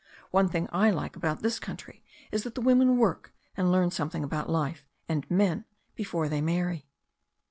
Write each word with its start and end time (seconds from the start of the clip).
One 0.31 0.49
thing 0.49 0.67
I 0.71 0.89
like 0.89 1.15
about 1.15 1.43
this 1.43 1.59
country 1.59 2.03
is 2.31 2.41
that 2.41 2.55
the 2.55 2.61
women 2.61 2.97
work, 2.97 3.35
and 3.55 3.71
learn 3.71 3.91
something 3.91 4.23
about 4.23 4.49
life 4.49 4.87
and 5.07 5.29
men 5.29 5.63
before 5.93 6.27
they 6.27 6.41
marry." 6.41 6.87